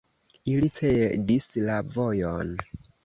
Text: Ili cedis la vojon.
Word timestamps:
Ili 0.53 0.69
cedis 0.77 1.49
la 1.67 1.77
vojon. 1.99 2.55